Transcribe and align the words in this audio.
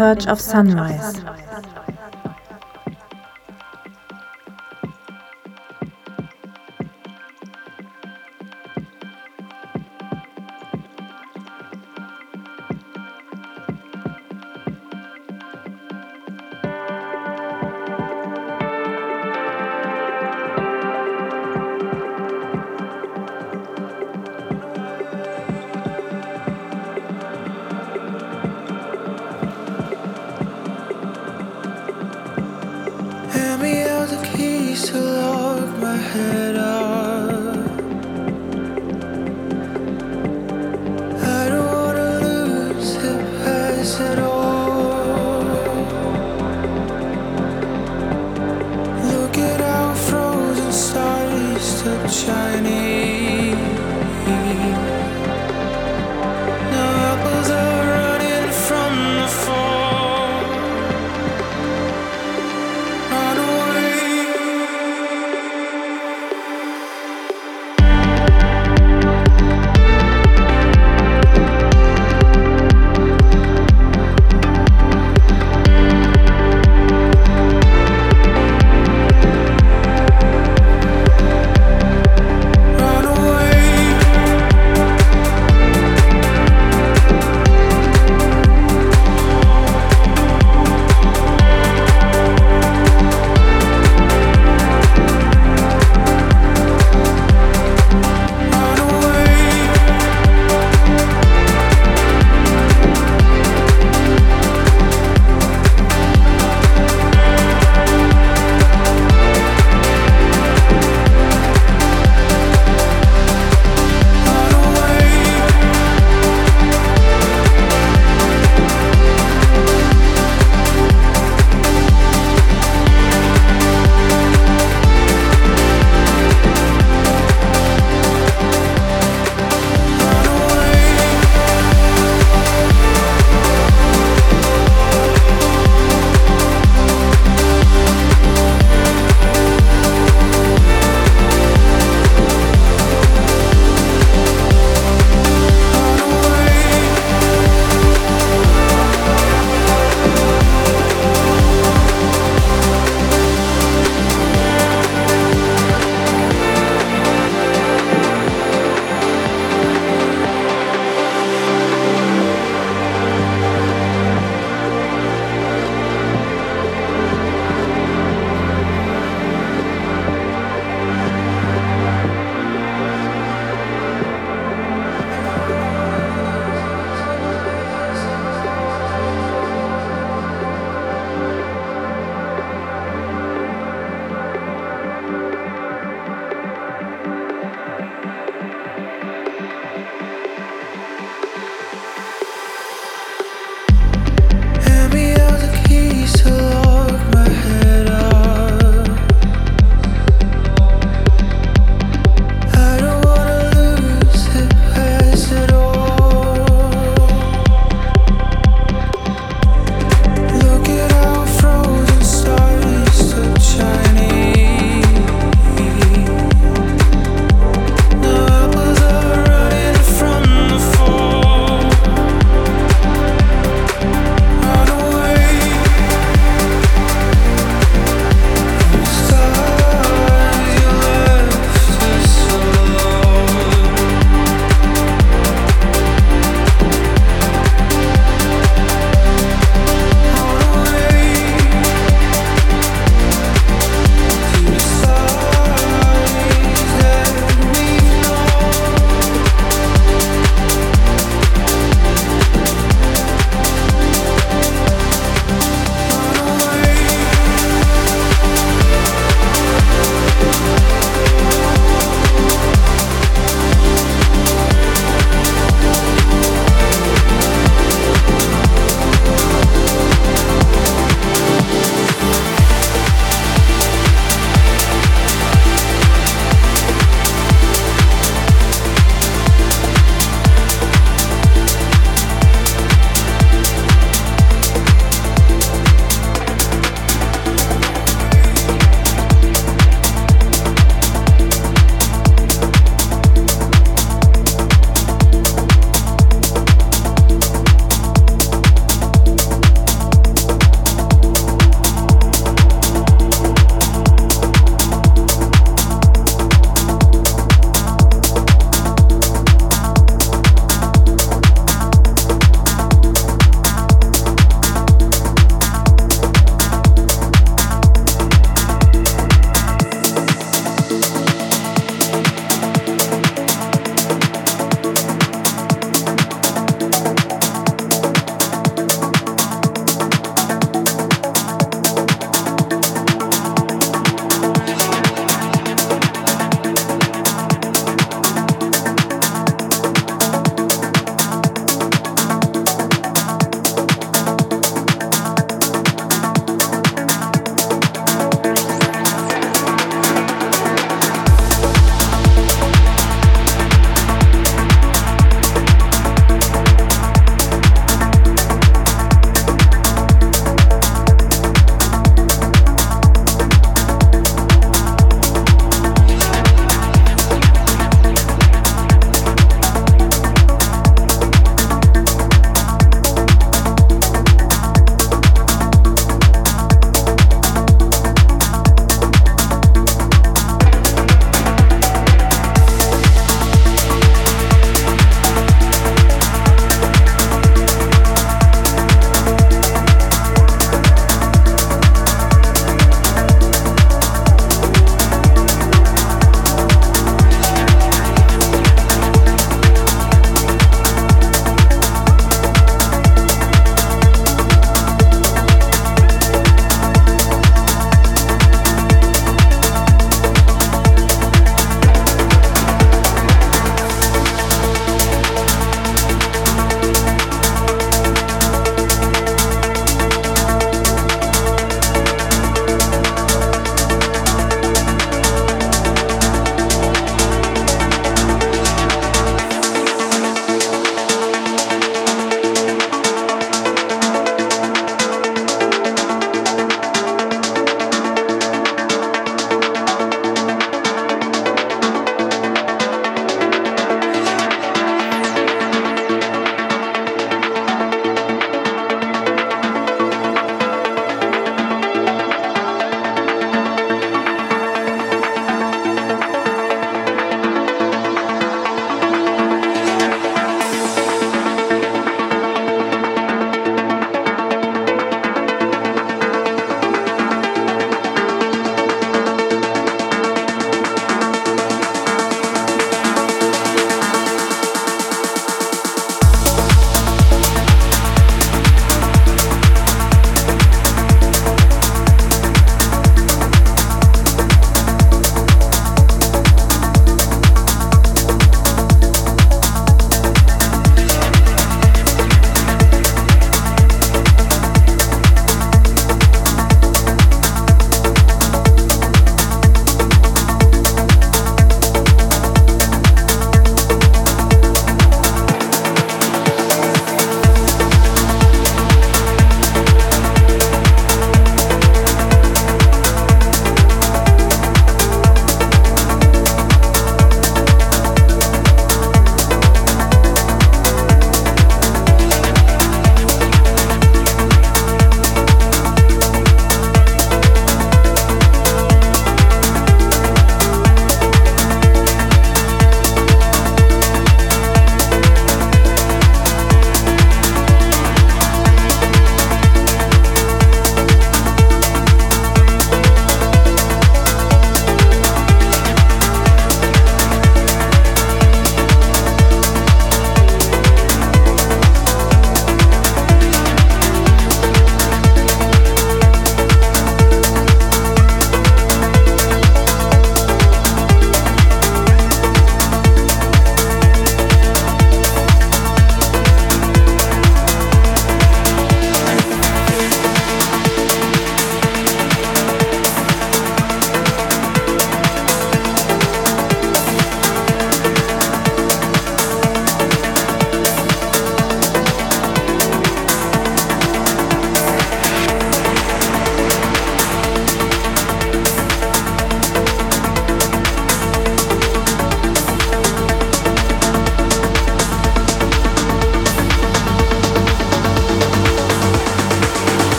search 0.00 0.26
of 0.28 0.40
sunrise. 0.40 1.49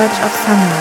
Search 0.00 0.20
of 0.22 0.32
Sunrise. 0.32 0.79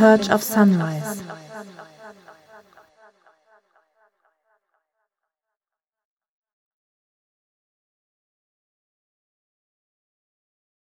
Search 0.00 0.30
of 0.30 0.42
sunrise. 0.42 0.99